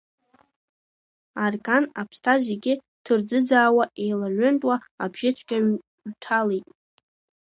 Арган, 1.43 1.83
аԥсҭа 2.01 2.33
зегьы 2.45 2.73
ҭырӡыӡаауа, 3.03 3.83
еиларҩынтуа 4.03 4.75
абжьыцәгьа 5.03 5.57
ҩҭалеит. 6.07 6.65